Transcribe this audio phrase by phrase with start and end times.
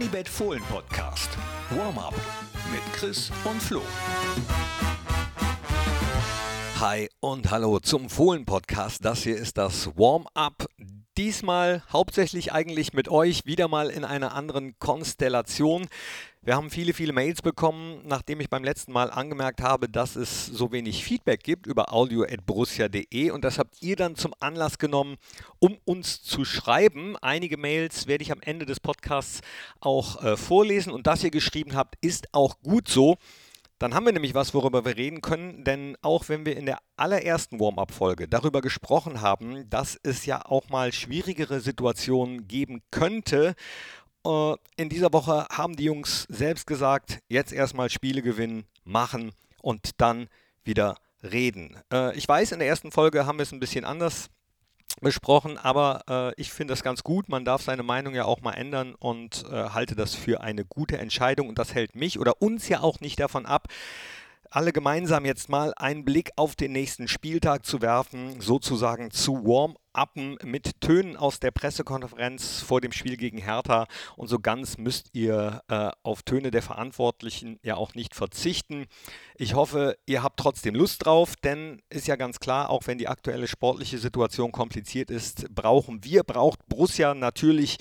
[0.00, 1.28] Unibet Fohlen Podcast.
[1.70, 2.14] Warm-up
[2.70, 3.82] mit Chris und Flo.
[6.78, 9.04] Hi und hallo zum Fohlen Podcast.
[9.04, 10.68] Das hier ist das Warm-up.
[11.18, 15.88] Diesmal hauptsächlich eigentlich mit euch, wieder mal in einer anderen Konstellation.
[16.42, 20.46] Wir haben viele, viele Mails bekommen, nachdem ich beim letzten Mal angemerkt habe, dass es
[20.46, 25.16] so wenig Feedback gibt über audio.borussia.de und das habt ihr dann zum Anlass genommen,
[25.58, 27.16] um uns zu schreiben.
[27.16, 29.40] Einige Mails werde ich am Ende des Podcasts
[29.80, 33.16] auch äh, vorlesen und das ihr geschrieben habt, ist auch gut so.
[33.78, 36.78] Dann haben wir nämlich was, worüber wir reden können, denn auch wenn wir in der
[36.96, 43.54] allerersten Warm-up-Folge darüber gesprochen haben, dass es ja auch mal schwierigere Situationen geben könnte,
[44.26, 49.32] äh, in dieser Woche haben die Jungs selbst gesagt, jetzt erstmal Spiele gewinnen, machen
[49.62, 50.28] und dann
[50.64, 51.76] wieder reden.
[51.92, 54.28] Äh, ich weiß, in der ersten Folge haben wir es ein bisschen anders
[55.00, 57.28] besprochen, aber äh, ich finde das ganz gut.
[57.28, 60.98] Man darf seine Meinung ja auch mal ändern und äh, halte das für eine gute
[60.98, 63.68] Entscheidung und das hält mich oder uns ja auch nicht davon ab,
[64.50, 69.44] alle gemeinsam jetzt mal einen Blick auf den nächsten Spieltag zu werfen, sozusagen zu
[69.98, 73.86] Warm-Uppen mit Tönen aus der Pressekonferenz vor dem Spiel gegen Hertha.
[74.16, 78.86] Und so ganz müsst ihr äh, auf Töne der Verantwortlichen ja auch nicht verzichten.
[79.36, 83.08] Ich hoffe, ihr habt trotzdem Lust drauf, denn ist ja ganz klar, auch wenn die
[83.08, 87.78] aktuelle sportliche Situation kompliziert ist, brauchen wir, braucht Borussia natürlich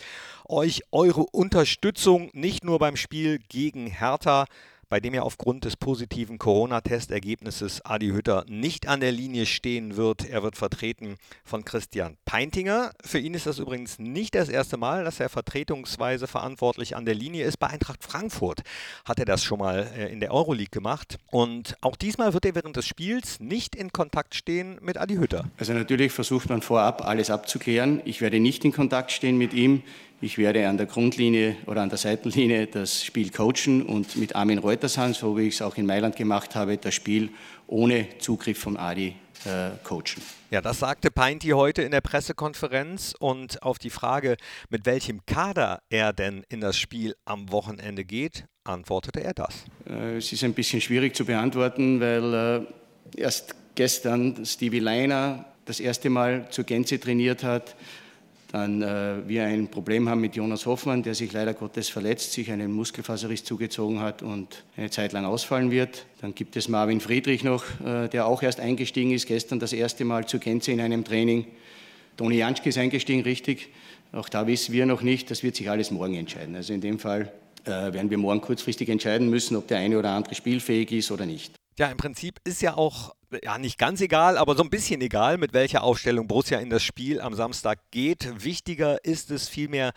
[0.48, 4.46] euch eure Unterstützung, nicht nur beim Spiel gegen Hertha,
[4.90, 10.30] bei dem ja aufgrund des positiven Corona-Testergebnisses Adi Hütter nicht an der Linie stehen wird.
[10.30, 12.92] Er wird vertreten von Christian Peintinger.
[13.04, 17.16] Für ihn ist das übrigens nicht das erste Mal, dass er vertretungsweise verantwortlich an der
[17.16, 17.58] Linie ist.
[17.58, 18.62] Bei Eintracht Frankfurt
[19.06, 21.18] hat er das schon mal äh, in der Euroleague gemacht.
[21.32, 25.46] Und auch diesmal wird er während des Spiels nicht in Kontakt stehen mit Adi Hütter.
[25.58, 28.02] Also natürlich versucht man vorab alles abzuklären.
[28.06, 29.84] Ich werde nicht in Kontakt stehen mit ihm.
[30.20, 34.58] Ich werde an der Grundlinie oder an der Seitenlinie das Spiel coachen und mit Armin
[34.58, 37.30] Reutershans, so wie ich es auch in Mailand gemacht habe, das Spiel
[37.68, 40.24] ohne Zugriff vom Adi äh, coachen.
[40.50, 44.38] Ja, das sagte Peinti heute in der Pressekonferenz und auf die Frage,
[44.72, 49.66] mit welchem Kader er denn in das Spiel am Wochenende geht, antwortete er das.
[49.88, 52.66] Äh, es ist ein bisschen schwierig zu beantworten, weil
[53.16, 57.76] äh, erst gestern Stevie Leiner das erste Mal zur Gänze trainiert hat.
[58.52, 62.50] Dann äh, wir ein Problem haben mit Jonas Hoffmann, der sich leider Gottes verletzt, sich
[62.50, 66.06] einen Muskelfaserriss zugezogen hat und eine Zeit lang ausfallen wird.
[66.22, 70.06] Dann gibt es Marvin Friedrich noch, äh, der auch erst eingestiegen ist, gestern das erste
[70.06, 71.46] Mal zu Gänze in einem Training.
[72.16, 73.70] Toni Janschke ist eingestiegen, richtig.
[74.14, 76.56] Auch da wissen wir noch nicht, das wird sich alles morgen entscheiden.
[76.56, 77.34] Also in dem Fall
[77.66, 81.26] äh, werden wir morgen kurzfristig entscheiden müssen, ob der eine oder andere spielfähig ist oder
[81.26, 81.54] nicht.
[81.78, 85.38] Ja, im Prinzip ist ja auch ja, nicht ganz egal, aber so ein bisschen egal,
[85.38, 88.44] mit welcher Aufstellung Borussia in das Spiel am Samstag geht.
[88.44, 89.94] Wichtiger ist es vielmehr,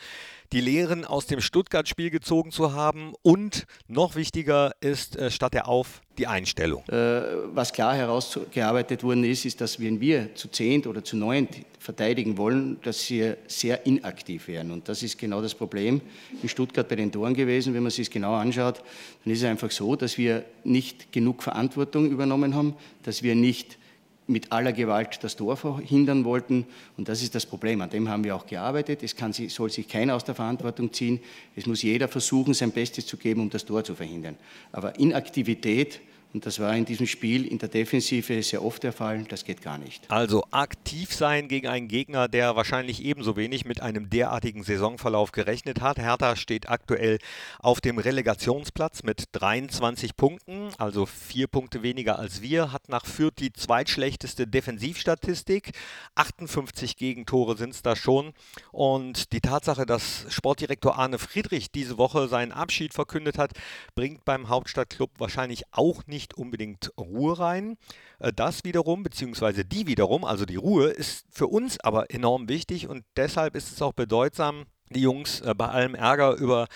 [0.53, 5.69] die Lehren aus dem Stuttgart-Spiel gezogen zu haben und noch wichtiger ist äh, statt der
[5.69, 6.83] Auf die Einstellung.
[6.89, 7.23] Äh,
[7.55, 12.37] was klar herausgearbeitet worden ist, ist, dass wenn wir zu zehnt oder zu neunt verteidigen
[12.37, 14.71] wollen, dass sie sehr inaktiv werden.
[14.71, 16.01] Und das ist genau das Problem
[16.43, 17.73] in Stuttgart bei den Toren gewesen.
[17.73, 18.83] Wenn man sich es genau anschaut,
[19.25, 23.79] dann ist es einfach so, dass wir nicht genug Verantwortung übernommen haben, dass wir nicht
[24.27, 26.67] mit aller Gewalt das Tor verhindern wollten.
[26.97, 27.81] Und das ist das Problem.
[27.81, 29.03] An dem haben wir auch gearbeitet.
[29.03, 31.21] Es kann, soll sich keiner aus der Verantwortung ziehen.
[31.57, 34.37] Es muss jeder versuchen, sein Bestes zu geben, um das Tor zu verhindern.
[34.73, 36.01] Aber Inaktivität
[36.33, 39.25] und das war in diesem Spiel in der Defensive sehr oft der Fall.
[39.25, 40.09] Das geht gar nicht.
[40.11, 45.81] Also aktiv sein gegen einen Gegner, der wahrscheinlich ebenso wenig mit einem derartigen Saisonverlauf gerechnet
[45.81, 45.99] hat.
[45.99, 47.19] Hertha steht aktuell
[47.59, 52.73] auf dem Relegationsplatz mit 23 Punkten, also vier Punkte weniger als wir.
[52.73, 55.73] Hat nach Fürth die zweitschlechteste Defensivstatistik.
[56.15, 58.35] 58 Gegentore sind es da schon.
[58.71, 63.53] Und die Tatsache, dass Sportdirektor Arne Friedrich diese Woche seinen Abschied verkündet hat,
[63.97, 67.77] bringt beim Hauptstadtclub wahrscheinlich auch nicht nicht unbedingt Ruhe rein.
[68.19, 72.89] Äh, das wiederum, beziehungsweise die wiederum, also die Ruhe, ist für uns aber enorm wichtig
[72.89, 76.67] und deshalb ist es auch bedeutsam, die Jungs äh, bei allem Ärger über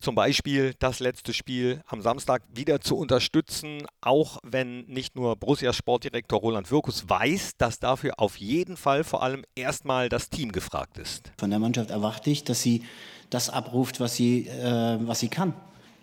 [0.00, 5.76] zum Beispiel das letzte Spiel am Samstag wieder zu unterstützen, auch wenn nicht nur Borussias
[5.76, 10.98] Sportdirektor Roland Wirkus weiß, dass dafür auf jeden Fall vor allem erstmal das Team gefragt
[10.98, 11.32] ist.
[11.36, 12.84] Von der Mannschaft erwarte ich, dass sie
[13.30, 15.52] das abruft, was sie, äh, was sie kann.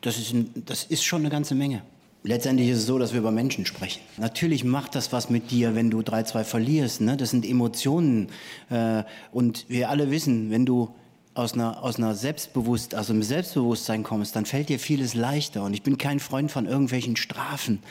[0.02, 1.82] Das ist, ein, das ist schon eine ganze Menge.
[2.28, 4.02] Letztendlich ist es so, dass wir über Menschen sprechen.
[4.18, 7.02] Natürlich macht das was mit dir, wenn du 3-2 verlierst.
[7.02, 7.18] Ne?
[7.18, 8.30] Das sind Emotionen.
[8.72, 10.90] Äh, und wir alle wissen, wenn du
[11.36, 15.62] aus einer, aus einer Selbstbewusst, also einem Selbstbewusstsein kommst, dann fällt dir vieles leichter.
[15.64, 17.84] Und ich bin kein Freund von irgendwelchen Strafen,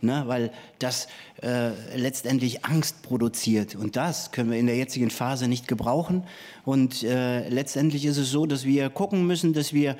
[0.00, 0.22] ne?
[0.26, 1.08] weil das
[1.42, 3.74] äh, letztendlich Angst produziert.
[3.74, 6.22] Und das können wir in der jetzigen Phase nicht gebrauchen.
[6.64, 9.96] Und äh, letztendlich ist es so, dass wir gucken müssen, dass wir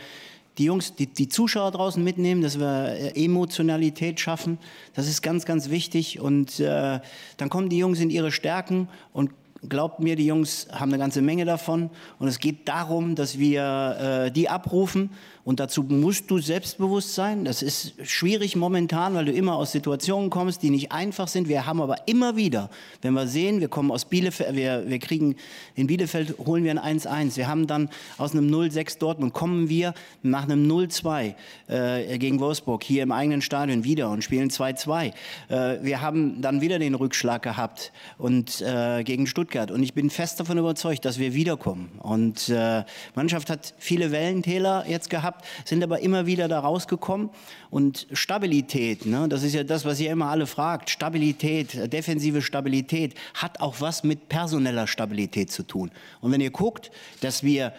[0.58, 4.58] die Jungs, die, die Zuschauer draußen mitnehmen, dass wir äh, Emotionalität schaffen.
[4.94, 6.20] Das ist ganz, ganz wichtig.
[6.20, 7.00] Und äh,
[7.36, 9.30] dann kommen die Jungs in ihre Stärken und
[9.68, 11.90] glaubt mir, die Jungs haben eine ganze Menge davon.
[12.18, 15.10] Und es geht darum, dass wir äh, die abrufen
[15.44, 17.44] und dazu musst du selbstbewusst sein.
[17.44, 21.48] Das ist schwierig momentan, weil du immer aus Situationen kommst, die nicht einfach sind.
[21.48, 25.34] Wir haben aber immer wieder, wenn wir sehen, wir kommen aus Bielefeld, wir, wir kriegen
[25.74, 27.36] in Bielefeld, holen wir ein 1-1.
[27.36, 31.34] Wir haben dann aus einem 0-6 Dortmund kommen wir nach einem 0-2
[31.66, 35.12] äh, gegen Wolfsburg hier im eigenen Stadion wieder und spielen 2-2.
[35.48, 39.72] Äh, wir haben dann wieder den Rückschlag gehabt und äh, gegen Stuttgart.
[39.72, 41.90] Und ich bin fest davon überzeugt, dass wir wiederkommen.
[41.98, 42.84] Und äh,
[43.16, 47.30] Mannschaft hat viele Wellentäler jetzt gehabt gehabt, sind aber immer wieder da rausgekommen.
[47.70, 53.14] Und Stabilität, ne, das ist ja das, was ihr immer alle fragt, Stabilität, defensive Stabilität,
[53.34, 55.90] hat auch was mit personeller Stabilität zu tun.
[56.20, 56.90] Und wenn ihr guckt,
[57.20, 57.72] dass wir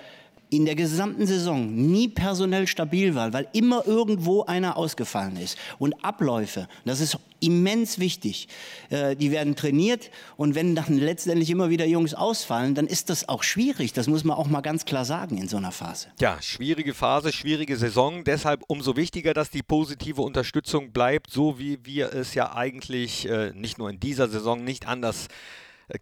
[0.53, 5.57] in der gesamten Saison nie personell stabil war, weil immer irgendwo einer ausgefallen ist.
[5.79, 8.47] Und Abläufe, das ist immens wichtig.
[8.91, 13.27] Äh, die werden trainiert und wenn dann letztendlich immer wieder Jungs ausfallen, dann ist das
[13.27, 13.93] auch schwierig.
[13.93, 16.09] Das muss man auch mal ganz klar sagen in so einer Phase.
[16.19, 18.23] Ja, schwierige Phase, schwierige Saison.
[18.23, 23.51] Deshalb umso wichtiger, dass die positive Unterstützung bleibt, so wie wir es ja eigentlich äh,
[23.55, 25.29] nicht nur in dieser Saison nicht anders äh,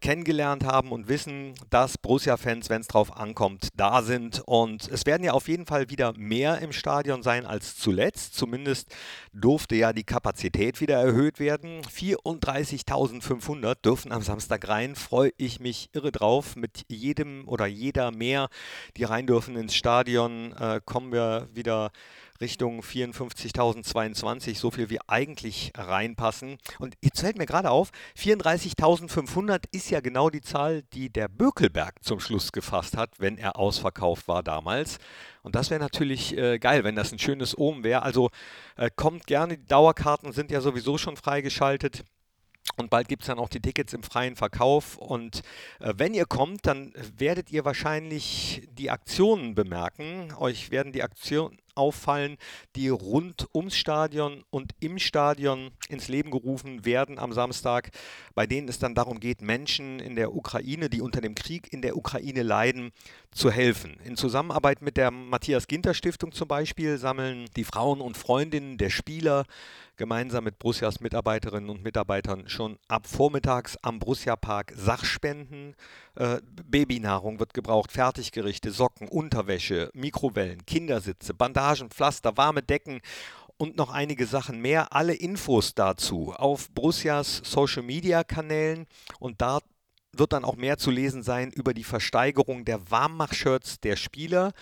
[0.00, 4.42] kennengelernt haben und wissen, dass Borussia-Fans, wenn es drauf ankommt, da sind.
[4.46, 8.34] Und es werden ja auf jeden Fall wieder mehr im Stadion sein als zuletzt.
[8.34, 8.94] Zumindest
[9.32, 11.82] durfte ja die Kapazität wieder erhöht werden.
[11.82, 14.96] 34.500 dürfen am Samstag rein.
[14.96, 16.56] Freue ich mich irre drauf.
[16.56, 18.48] Mit jedem oder jeder mehr,
[18.96, 21.90] die rein dürfen ins Stadion, äh, kommen wir wieder
[22.40, 26.58] Richtung 54.022, so viel wie eigentlich reinpassen.
[26.78, 32.02] Und jetzt fällt mir gerade auf, 34.500 ist ja genau die Zahl, die der Bökelberg
[32.02, 34.98] zum Schluss gefasst hat, wenn er ausverkauft war damals.
[35.42, 38.02] Und das wäre natürlich äh, geil, wenn das ein schönes Omen wäre.
[38.02, 38.30] Also
[38.76, 42.04] äh, kommt gerne, die Dauerkarten sind ja sowieso schon freigeschaltet.
[42.76, 44.96] Und bald gibt es dann auch die Tickets im freien Verkauf.
[44.96, 45.42] Und
[45.80, 50.32] äh, wenn ihr kommt, dann werdet ihr wahrscheinlich die Aktionen bemerken.
[50.38, 52.36] Euch werden die Aktionen auffallen,
[52.76, 57.90] die rund ums Stadion und im Stadion ins Leben gerufen werden am Samstag,
[58.34, 61.82] bei denen es dann darum geht, Menschen in der Ukraine, die unter dem Krieg in
[61.82, 62.92] der Ukraine leiden,
[63.30, 63.96] zu helfen.
[64.04, 68.90] In Zusammenarbeit mit der Matthias Ginter Stiftung zum Beispiel sammeln die Frauen und Freundinnen der
[68.90, 69.44] Spieler
[69.96, 75.76] gemeinsam mit Borussias Mitarbeiterinnen und Mitarbeitern schon ab vormittags am Borussia Park Sachspenden.
[76.14, 83.00] Äh, Babynahrung wird gebraucht, Fertiggerichte, Socken, Unterwäsche, Mikrowellen, Kindersitze, Bandagen, Pflaster, warme Decken
[83.56, 84.92] und noch einige Sachen mehr.
[84.92, 88.86] Alle Infos dazu auf Borussias Social Media Kanälen
[89.18, 89.60] und da
[90.14, 94.52] wird dann auch mehr zu lesen sein über die Versteigerung der Warmmach-Shirts der Spieler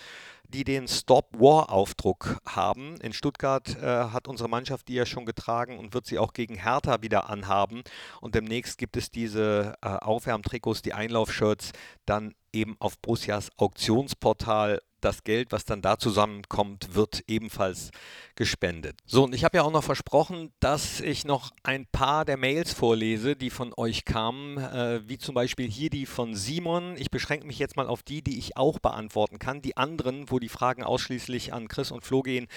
[0.53, 2.97] die den Stop War-Aufdruck haben.
[3.01, 6.55] In Stuttgart äh, hat unsere Mannschaft die ja schon getragen und wird sie auch gegen
[6.55, 7.83] Hertha wieder anhaben.
[8.19, 11.71] Und demnächst gibt es diese äh, Aufwärmtrikots, die Einlaufshirts,
[12.05, 17.91] dann eben auf Borussias Auktionsportal das Geld, was dann da zusammenkommt, wird ebenfalls
[18.35, 18.97] gespendet.
[19.05, 22.73] So, und ich habe ja auch noch versprochen, dass ich noch ein paar der Mails
[22.73, 26.95] vorlese, die von euch kamen, äh, wie zum Beispiel hier die von Simon.
[26.97, 29.61] Ich beschränke mich jetzt mal auf die, die ich auch beantworten kann.
[29.61, 32.47] Die anderen, wo die Fragen ausschließlich an Chris und Flo gehen,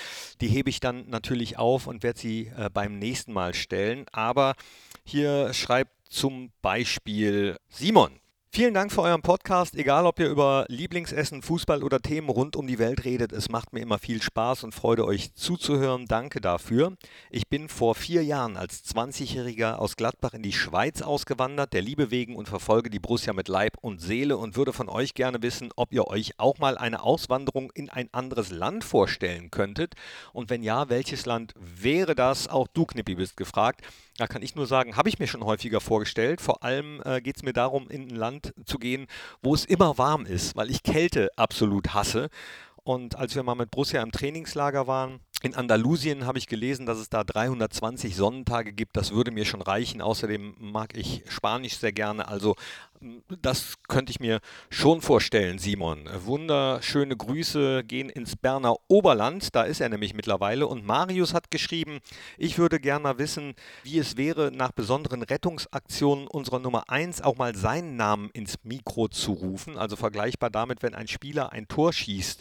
[0.40, 4.07] die hebe ich dann natürlich auf und werde sie äh, beim nächsten Mal stellen.
[4.12, 4.54] Aber
[5.04, 8.21] hier schreibt zum Beispiel Simon.
[8.54, 9.75] Vielen Dank für euren Podcast.
[9.75, 13.73] Egal, ob ihr über Lieblingsessen, Fußball oder Themen rund um die Welt redet, es macht
[13.73, 16.06] mir immer viel Spaß und Freude, euch zuzuhören.
[16.06, 16.92] Danke dafür.
[17.32, 22.12] Ich bin vor vier Jahren als 20-Jähriger aus Gladbach in die Schweiz ausgewandert, der Liebe
[22.12, 25.70] wegen und verfolge die Borussia mit Leib und Seele und würde von euch gerne wissen,
[25.75, 29.94] ob ihr euch auch mal eine Auswanderung in ein anderes Land vorstellen könntet.
[30.32, 32.46] Und wenn ja, welches Land wäre das?
[32.46, 33.80] Auch du, Knippi, bist gefragt.
[34.16, 36.40] Da kann ich nur sagen, habe ich mir schon häufiger vorgestellt.
[36.40, 39.06] Vor allem äh, geht es mir darum, in ein Land zu gehen,
[39.42, 42.28] wo es immer warm ist, weil ich Kälte absolut hasse.
[42.85, 46.97] Und als wir mal mit Borussia im Trainingslager waren, in Andalusien habe ich gelesen, dass
[46.97, 48.97] es da 320 Sonnentage gibt.
[48.97, 50.01] Das würde mir schon reichen.
[50.01, 52.29] Außerdem mag ich Spanisch sehr gerne.
[52.29, 52.57] Also
[53.43, 56.09] das könnte ich mir schon vorstellen, Simon.
[56.25, 59.55] Wunderschöne Grüße gehen ins Berner Oberland.
[59.55, 60.67] Da ist er nämlich mittlerweile.
[60.67, 61.99] Und Marius hat geschrieben,
[62.39, 67.37] ich würde gerne mal wissen, wie es wäre, nach besonderen Rettungsaktionen unserer Nummer 1 auch
[67.37, 69.77] mal seinen Namen ins Mikro zu rufen.
[69.77, 72.41] Also vergleichbar damit, wenn ein Spieler ein Tor schießt.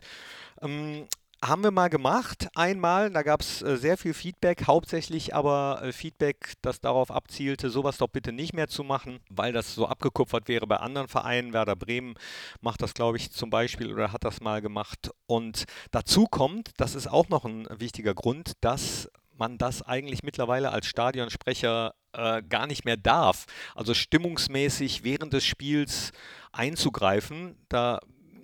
[1.44, 3.12] Haben wir mal gemacht, einmal.
[3.12, 7.98] Da gab es äh, sehr viel Feedback, hauptsächlich aber äh, Feedback, das darauf abzielte, sowas
[7.98, 11.52] doch bitte nicht mehr zu machen, weil das so abgekupfert wäre bei anderen Vereinen.
[11.52, 12.14] Werder Bremen
[12.62, 15.12] macht das, glaube ich, zum Beispiel oder hat das mal gemacht.
[15.26, 20.72] Und dazu kommt, das ist auch noch ein wichtiger Grund, dass man das eigentlich mittlerweile
[20.72, 23.48] als Stadionsprecher äh, gar nicht mehr darf.
[23.76, 26.14] Also stimmungsmäßig während des Spiels
[26.54, 27.58] einzugreifen.
[27.68, 28.00] Da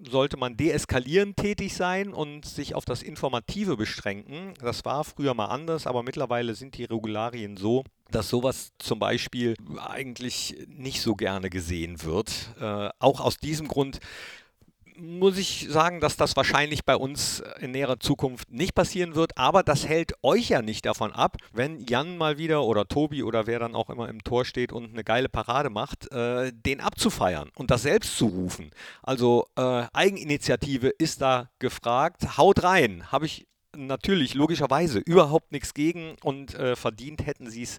[0.09, 4.53] sollte man deeskalierend tätig sein und sich auf das Informative beschränken.
[4.61, 9.55] Das war früher mal anders, aber mittlerweile sind die Regularien so, dass sowas zum Beispiel
[9.77, 12.55] eigentlich nicht so gerne gesehen wird.
[12.59, 13.99] Äh, auch aus diesem Grund
[15.01, 19.37] muss ich sagen, dass das wahrscheinlich bei uns in näherer Zukunft nicht passieren wird.
[19.37, 23.47] Aber das hält euch ja nicht davon ab, wenn Jan mal wieder oder Tobi oder
[23.47, 27.49] wer dann auch immer im Tor steht und eine geile Parade macht, äh, den abzufeiern
[27.55, 28.71] und das selbst zu rufen.
[29.03, 32.37] Also äh, Eigeninitiative ist da gefragt.
[32.37, 37.77] Haut rein, habe ich natürlich logischerweise überhaupt nichts gegen und äh, verdient hätten sie es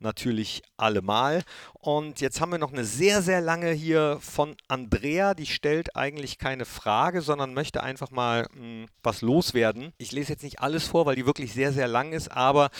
[0.00, 1.42] natürlich allemal.
[1.74, 6.38] Und jetzt haben wir noch eine sehr, sehr lange hier von Andrea, die stellt eigentlich
[6.38, 9.92] keine Frage, sondern möchte einfach mal mh, hm, was loswerden.
[9.98, 12.70] Ich lese jetzt nicht alles vor, weil die wirklich sehr, sehr lang ist, aber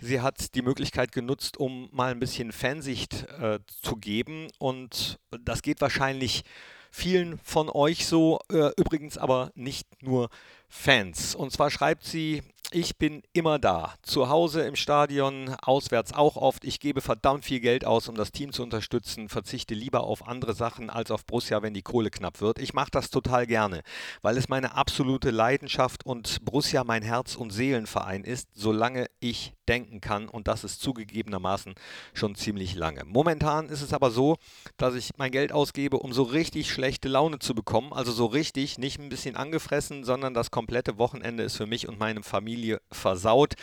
[0.00, 5.62] sie hat die Möglichkeit genutzt, um mal ein bisschen Fansicht äh, zu geben und das
[5.62, 6.44] geht wahrscheinlich
[6.90, 10.28] vielen von euch so, äh, übrigens aber nicht nur
[10.68, 11.34] Fans.
[11.34, 12.42] Und zwar schreibt sie,
[12.72, 13.94] ich bin immer da.
[14.02, 16.64] Zu Hause im Stadion, auswärts auch oft.
[16.64, 20.54] Ich gebe verdammt viel Geld aus, um das Team zu unterstützen, verzichte lieber auf andere
[20.54, 22.60] Sachen als auf Borussia, wenn die Kohle knapp wird.
[22.60, 23.82] Ich mache das total gerne,
[24.22, 30.00] weil es meine absolute Leidenschaft und Borussia mein Herz- und Seelenverein ist, solange ich denken
[30.00, 30.28] kann.
[30.28, 31.74] Und das ist zugegebenermaßen
[32.12, 33.04] schon ziemlich lange.
[33.04, 34.36] Momentan ist es aber so,
[34.76, 37.92] dass ich mein Geld ausgebe, um so richtig schlechte Laune zu bekommen.
[37.92, 42.00] Also so richtig, nicht ein bisschen angefressen, sondern das komplette Wochenende ist für mich und
[42.00, 43.54] meine Familie versaut.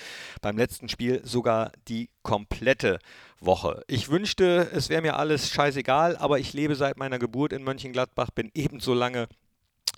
[0.41, 2.99] Beim letzten Spiel sogar die komplette
[3.39, 3.83] Woche.
[3.87, 8.31] Ich wünschte, es wäre mir alles scheißegal, aber ich lebe seit meiner Geburt in Mönchengladbach,
[8.31, 9.27] bin ebenso lange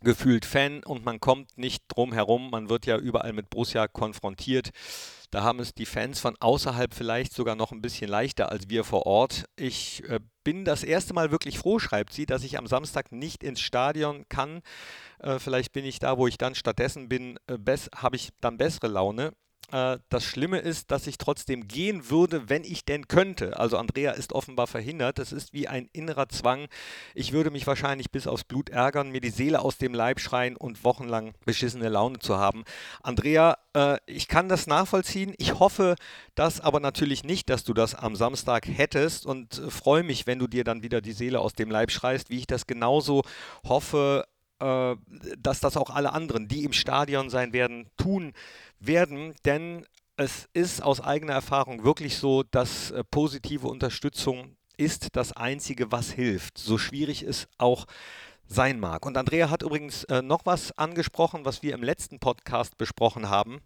[0.02, 2.50] gefühlt Fan und man kommt nicht drum herum.
[2.50, 4.72] Man wird ja überall mit Borussia konfrontiert.
[5.32, 8.84] Da haben es die Fans von außerhalb vielleicht sogar noch ein bisschen leichter als wir
[8.84, 9.46] vor Ort.
[9.56, 13.44] Ich äh, bin das erste Mal wirklich froh, schreibt sie, dass ich am Samstag nicht
[13.44, 14.62] ins Stadion kann.
[15.20, 18.88] Äh, vielleicht bin ich da, wo ich dann stattdessen bin, äh, habe ich dann bessere
[18.88, 19.34] Laune.
[19.72, 23.60] Äh, das Schlimme ist, dass ich trotzdem gehen würde, wenn ich denn könnte.
[23.60, 25.20] Also Andrea ist offenbar verhindert.
[25.20, 26.68] Das ist wie ein innerer Zwang.
[27.14, 30.56] Ich würde mich wahrscheinlich bis aufs Blut ärgern, mir die Seele aus dem Leib schreien
[30.56, 32.64] und wochenlang beschissene Laune zu haben.
[33.02, 35.34] Andrea, äh, ich kann das nachvollziehen.
[35.38, 35.96] Ich hoffe
[36.36, 40.40] das aber natürlich nicht, dass du das am Samstag hättest und äh, freue mich, wenn
[40.40, 43.24] du dir dann wieder die Seele aus dem Leib schreist, wie ich das genauso
[43.68, 44.26] hoffe,
[44.60, 48.34] dass das auch alle anderen, die im Stadion sein werden, tun
[48.80, 49.86] werden, denn
[50.20, 56.12] es ist aus eigener Erfahrung wirklich so, dass äh, positive Unterstützung ist das Einzige, was
[56.12, 57.86] hilft, so schwierig es auch
[58.46, 59.06] sein mag.
[59.06, 63.62] Und Andrea hat übrigens äh, noch was angesprochen, was wir im letzten Podcast besprochen haben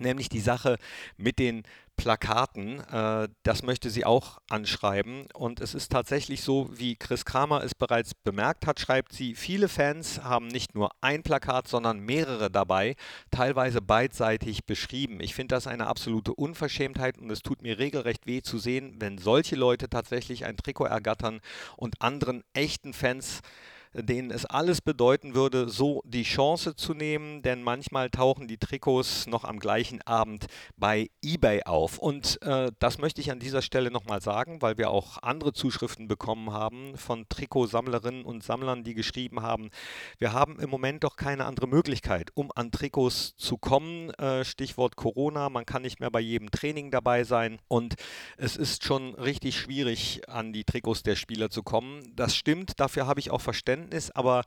[0.00, 0.78] nämlich die Sache
[1.16, 1.64] mit den
[1.98, 2.80] Plakaten.
[2.80, 5.26] Äh, das möchte sie auch anschreiben.
[5.34, 9.68] Und es ist tatsächlich so, wie Chris Kramer es bereits bemerkt hat, schreibt sie, viele
[9.68, 12.94] Fans haben nicht nur ein Plakat, sondern mehrere dabei,
[13.30, 15.20] teilweise beidseitig beschrieben.
[15.20, 19.18] Ich finde das eine absolute Unverschämtheit und es tut mir regelrecht weh zu sehen, wenn
[19.18, 21.40] solche Leute tatsächlich ein Trikot ergattern
[21.76, 23.42] und anderen echten Fans
[24.02, 29.26] denen es alles bedeuten würde, so die Chance zu nehmen, denn manchmal tauchen die Trikots
[29.26, 31.98] noch am gleichen Abend bei eBay auf.
[31.98, 36.08] Und äh, das möchte ich an dieser Stelle nochmal sagen, weil wir auch andere Zuschriften
[36.08, 39.70] bekommen haben von Trikotsammlerinnen und Sammlern, die geschrieben haben,
[40.18, 44.10] wir haben im Moment doch keine andere Möglichkeit, um an Trikots zu kommen.
[44.14, 47.94] Äh, Stichwort Corona, man kann nicht mehr bei jedem Training dabei sein und
[48.36, 52.12] es ist schon richtig schwierig, an die Trikots der Spieler zu kommen.
[52.14, 54.42] Das stimmt, dafür habe ich auch Verständnis Verständnis, aber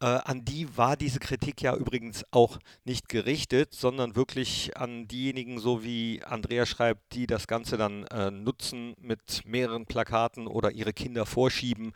[0.00, 5.58] äh, an die war diese Kritik ja übrigens auch nicht gerichtet, sondern wirklich an diejenigen,
[5.58, 10.92] so wie Andrea schreibt, die das Ganze dann äh, nutzen mit mehreren Plakaten oder ihre
[10.92, 11.92] Kinder vorschieben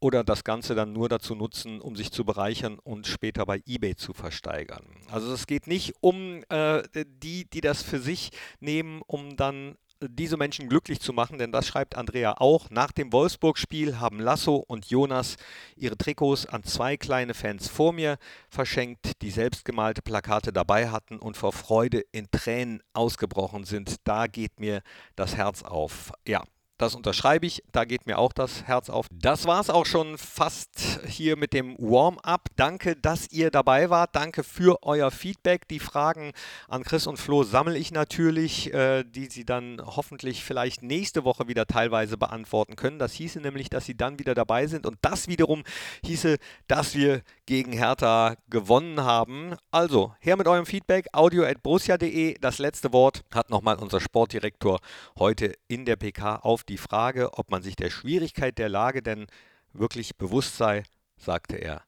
[0.00, 3.96] oder das Ganze dann nur dazu nutzen, um sich zu bereichern und später bei eBay
[3.96, 4.84] zu versteigern.
[5.10, 6.82] Also es geht nicht um äh,
[7.22, 11.66] die, die das für sich nehmen, um dann diese Menschen glücklich zu machen, denn das
[11.66, 12.70] schreibt Andrea auch.
[12.70, 15.36] Nach dem Wolfsburg-Spiel haben Lasso und Jonas
[15.76, 21.36] ihre Trikots an zwei kleine Fans vor mir verschenkt, die selbstgemalte Plakate dabei hatten und
[21.36, 23.96] vor Freude in Tränen ausgebrochen sind.
[24.04, 24.82] Da geht mir
[25.16, 26.12] das Herz auf.
[26.26, 26.42] Ja,
[26.76, 29.06] Das unterschreibe ich, da geht mir auch das Herz auf.
[29.12, 32.48] Das war es auch schon fast hier mit dem Warm-up.
[32.56, 34.16] Danke, dass ihr dabei wart.
[34.16, 35.68] Danke für euer Feedback.
[35.68, 36.32] Die Fragen
[36.66, 41.46] an Chris und Flo sammle ich natürlich, äh, die sie dann hoffentlich vielleicht nächste Woche
[41.46, 42.98] wieder teilweise beantworten können.
[42.98, 45.62] Das hieße nämlich, dass sie dann wieder dabei sind und das wiederum
[46.04, 49.54] hieße, dass wir gegen Hertha gewonnen haben.
[49.70, 52.36] Also, her mit eurem Feedback, audio.borussia.de.
[52.40, 54.80] Das letzte Wort hat nochmal unser Sportdirektor
[55.16, 59.26] heute in der PK auf die Frage, ob man sich der Schwierigkeit der Lage denn
[59.72, 60.82] wirklich bewusst sei,
[61.16, 61.82] sagte er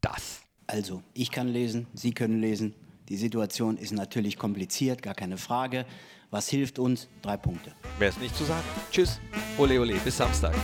[0.00, 0.40] das.
[0.66, 2.74] Also, ich kann lesen, Sie können lesen.
[3.10, 5.84] Die Situation ist natürlich kompliziert, gar keine Frage.
[6.30, 7.08] Was hilft uns?
[7.20, 7.72] Drei Punkte.
[7.98, 8.64] Mehr ist nicht zu sagen.
[8.90, 9.20] Tschüss.
[9.58, 9.94] Ole, ole.
[9.96, 10.54] Bis Samstag.